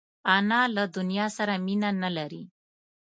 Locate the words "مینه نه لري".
1.65-2.43